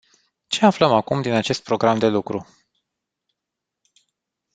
[0.47, 2.47] Ce aflăm acum din acest program de lucru?